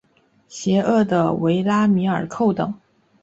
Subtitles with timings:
[0.47, 2.73] 邪恶的维拉米尔寇等。